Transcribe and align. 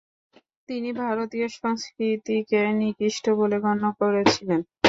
তিনি 0.69 0.89
ভারতীয় 1.01 1.47
সংস্কৃতিকে 1.55 2.59
নিকৃষ্ট 2.79 3.25
বলে 3.39 3.57
গণ্য 3.63 3.83
করেছিলেন। 3.99 4.59